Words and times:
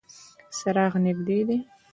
څراغ 0.57 0.93
نږدې 1.05 1.39
و. 1.47 1.49